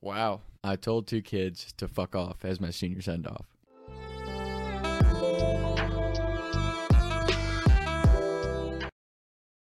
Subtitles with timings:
[0.00, 0.40] Wow.
[0.64, 3.46] I told two kids to fuck off as my senior send off.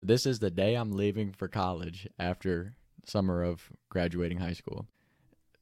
[0.04, 2.76] This is the day I'm leaving for college after
[3.06, 4.86] summer of graduating high school.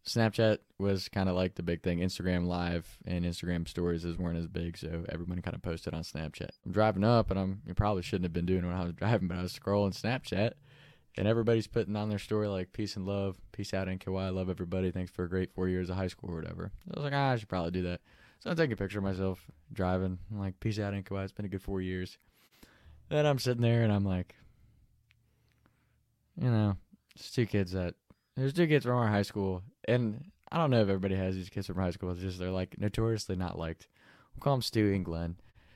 [0.05, 1.99] Snapchat was kind of like the big thing.
[1.99, 6.49] Instagram Live and Instagram Stories weren't as big, so everyone kind of posted on Snapchat.
[6.65, 9.29] I'm driving up, and I'm probably shouldn't have been doing it when I was driving,
[9.29, 10.53] but I was scrolling Snapchat,
[11.17, 14.49] and everybody's putting on their story like peace and love, peace out NKY, I love
[14.49, 16.71] everybody, thanks for a great four years of high school or whatever.
[16.89, 18.01] I was like, ah, I should probably do that.
[18.39, 20.19] So I'm taking a picture of myself driving.
[20.31, 22.17] I'm like, peace out NKY, it's been a good four years.
[23.09, 24.35] Then I'm sitting there and I'm like,
[26.39, 26.77] you know,
[27.15, 27.95] it's two kids that
[28.35, 31.49] there's two kids from our high school, and I don't know if everybody has these
[31.49, 32.11] kids from high school.
[32.11, 33.87] It's just they're like notoriously not liked.
[34.33, 35.35] We'll call them Stewie and Glenn.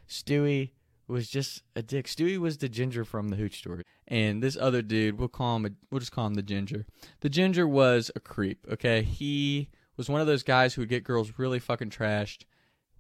[0.10, 0.72] Stewie
[1.08, 2.08] was just a dick.
[2.08, 5.66] Stewie was the ginger from the Hooch story, and this other dude, we'll call him.
[5.66, 6.86] A, we'll just call him the ginger.
[7.22, 8.66] The ginger was a creep.
[8.72, 12.44] Okay, he was one of those guys who would get girls really fucking trashed,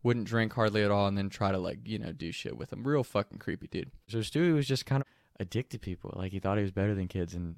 [0.04, 2.70] wouldn't drink hardly at all, and then try to like you know do shit with
[2.70, 2.88] them.
[2.88, 3.92] Real fucking creepy dude.
[4.08, 5.08] So Stewie was just kind of
[5.40, 6.14] addicted to people.
[6.16, 7.58] Like he thought he was better than kids, and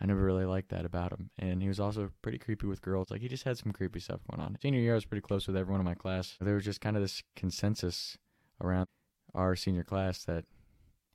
[0.00, 1.30] I never really liked that about him.
[1.38, 3.10] And he was also pretty creepy with girls.
[3.10, 4.58] Like he just had some creepy stuff going on.
[4.60, 6.36] Senior year, I was pretty close with everyone in my class.
[6.40, 8.18] There was just kind of this consensus
[8.60, 8.88] around
[9.36, 10.44] our senior class that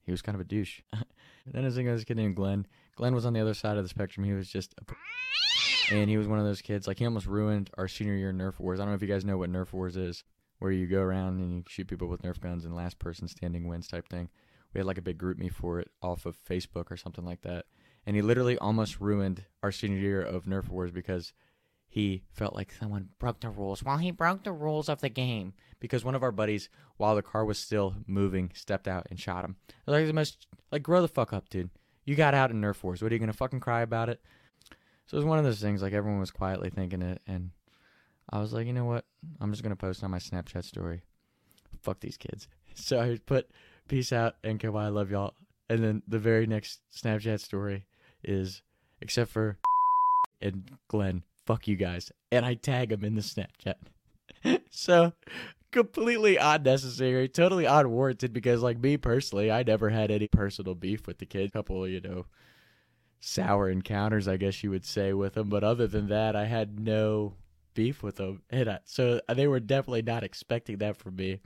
[0.03, 0.81] he was kind of a douche.
[1.45, 2.66] then as I was getting named Glenn.
[2.95, 4.25] Glenn was on the other side of the spectrum.
[4.25, 7.69] He was just a and he was one of those kids like he almost ruined
[7.77, 8.80] our senior year Nerf wars.
[8.80, 10.23] I don't know if you guys know what Nerf wars is,
[10.59, 13.67] where you go around and you shoot people with Nerf guns and last person standing
[13.67, 14.30] wins type thing.
[14.73, 17.66] We had like a big GroupMe for it off of Facebook or something like that
[18.05, 21.33] and he literally almost ruined our senior year of Nerf Wars because
[21.92, 23.84] he felt like someone broke the rules.
[23.84, 27.22] Well, he broke the rules of the game because one of our buddies, while the
[27.22, 29.58] car was still moving, stepped out and shot him.
[29.86, 31.70] Like the most, like grow the fuck up, dude.
[32.06, 33.02] You got out in Nerf Wars.
[33.02, 34.22] What are you gonna fucking cry about it?
[35.06, 35.81] So it was one of those things.
[35.81, 37.52] Like everyone was quietly thinking it, and
[38.30, 39.03] I was like, you know what?
[39.42, 41.02] I'm just gonna post on my Snapchat story.
[41.81, 42.48] Fuck these kids.
[42.73, 43.52] So I put
[43.89, 45.33] peace out, and I love y'all.
[45.70, 47.86] And then the very next Snapchat story
[48.23, 48.61] is
[49.02, 49.58] except for
[50.42, 52.12] and Glenn, fuck you guys.
[52.32, 53.76] And I tag him in the Snapchat.
[54.70, 55.12] so
[55.72, 61.17] completely unnecessary, totally unwarranted because like me personally, I never had any personal beef with
[61.17, 61.52] the kid.
[61.52, 62.26] Couple, you know,
[63.20, 65.50] sour encounters, I guess you would say, with them.
[65.50, 67.34] But other than that, I had no
[67.73, 68.44] beef with them.
[68.50, 71.42] And I, so uh, they were definitely not expecting that from me.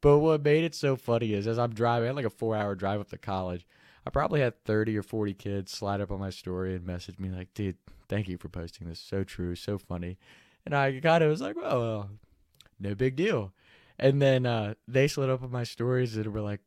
[0.00, 2.54] But what made it so funny is as I'm driving, I had like a four
[2.54, 3.66] hour drive up to college.
[4.08, 7.28] I probably had 30 or 40 kids slide up on my story and message me
[7.28, 7.76] like, dude,
[8.08, 8.98] thank you for posting this.
[8.98, 10.16] So true, so funny.
[10.64, 12.10] And I kind of was like, well, well,
[12.80, 13.52] no big deal.
[13.98, 16.60] And then uh, they slid up on my stories and were like,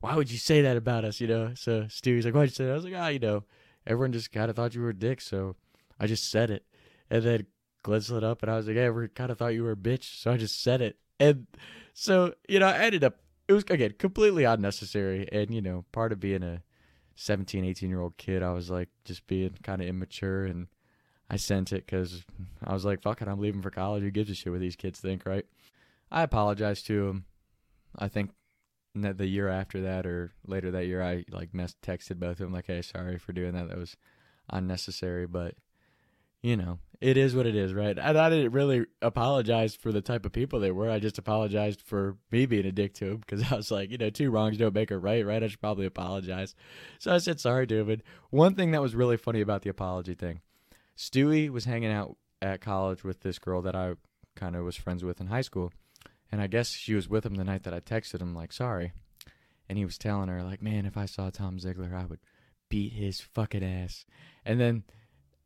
[0.00, 1.20] why would you say that about us?
[1.20, 1.52] You know?
[1.54, 2.72] So Stewie's like, why'd you say that?
[2.72, 3.44] I was like, ah, you know,
[3.86, 5.20] everyone just kind of thought you were a dick.
[5.20, 5.54] So
[6.00, 6.64] I just said it.
[7.10, 7.46] And then
[7.84, 9.76] Glenn slid up and I was like, hey, everyone kind of thought you were a
[9.76, 10.20] bitch.
[10.20, 10.96] So I just said it.
[11.20, 11.46] And
[11.94, 15.28] so, you know, I ended up, it was, again, completely unnecessary.
[15.30, 16.62] And, you know, part of being a,
[17.20, 20.68] 17, 18 year old kid, I was like just being kind of immature and
[21.28, 22.24] I sent it because
[22.62, 24.04] I was like, fuck it, I'm leaving for college.
[24.04, 25.44] Who gives a shit what these kids think, right?
[26.12, 27.24] I apologized to him.
[27.98, 28.30] I think
[28.94, 32.52] the year after that or later that year, I like mess texted both of them
[32.52, 33.68] like, hey, sorry for doing that.
[33.68, 33.96] That was
[34.48, 35.54] unnecessary, but
[36.40, 37.96] you know, it is what it is, right?
[37.96, 40.90] And I didn't really apologize for the type of people they were.
[40.90, 43.98] I just apologized for me being a dick to them because I was like, you
[43.98, 45.42] know, two wrongs don't make a right, right?
[45.42, 46.54] I should probably apologize.
[46.98, 48.02] So I said sorry David.
[48.30, 50.40] one thing that was really funny about the apology thing,
[50.96, 53.94] Stewie was hanging out at college with this girl that I
[54.34, 55.72] kind of was friends with in high school,
[56.32, 58.92] and I guess she was with him the night that I texted him like sorry,
[59.68, 62.20] and he was telling her like, man, if I saw Tom Ziegler, I would
[62.68, 64.04] beat his fucking ass,
[64.44, 64.82] and then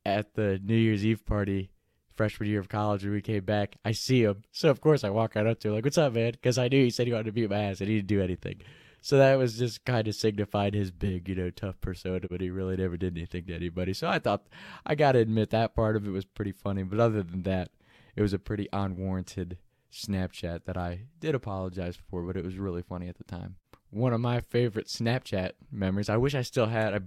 [0.05, 1.71] at the New Year's Eve party
[2.15, 3.77] freshman year of college when we came back.
[3.85, 4.43] I see him.
[4.53, 6.33] So, of course, I walk right up to him, like, what's up, man?
[6.33, 8.23] Because I knew he said he wanted to beat my ass and he didn't do
[8.23, 8.63] anything.
[9.01, 12.51] So that was just kind of signified his big, you know, tough persona, but he
[12.51, 13.95] really never did anything to anybody.
[13.95, 14.47] So I thought,
[14.87, 16.85] I got to admit, that part of it was pretty funny.
[16.85, 17.71] But other than that,
[18.15, 19.59] it was a pretty unwarranted
[19.93, 23.57] Snapchat that I did apologize for, but it was really funny at the time.
[23.91, 27.01] One of my favorite Snapchat memories, I wish I still had, I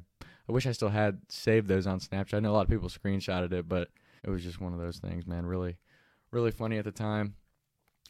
[0.47, 2.35] I wish I still had saved those on Snapchat.
[2.35, 3.89] I know a lot of people screenshotted it, but
[4.23, 5.45] it was just one of those things, man.
[5.45, 5.77] Really,
[6.31, 7.35] really funny at the time.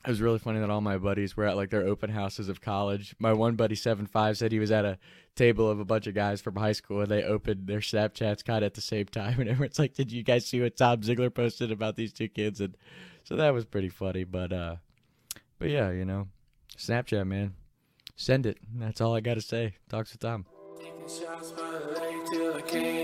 [0.06, 2.62] It was really funny that all my buddies were at like their open houses of
[2.62, 3.16] college.
[3.18, 5.00] My one buddy, seven five, said he was at a
[5.36, 8.60] table of a bunch of guys from high school, and they opened their Snapchats kind
[8.60, 9.40] of at the same time.
[9.40, 12.62] And everyone's like, "Did you guys see what Tom Ziegler posted about these two kids?"
[12.62, 12.78] And
[13.24, 14.26] so that was pretty funny.
[14.26, 14.76] But uh,
[15.58, 16.28] but yeah, you know,
[16.78, 17.56] Snapchat, man,
[18.16, 18.60] send it.
[18.76, 19.74] That's all I got to say.
[19.90, 20.46] Talks to Tom
[22.30, 22.95] till I can't